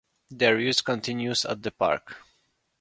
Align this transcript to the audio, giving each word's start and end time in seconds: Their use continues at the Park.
Their 0.31 0.59
use 0.59 0.81
continues 0.81 1.45
at 1.45 1.61
the 1.61 1.69
Park. 1.69 2.15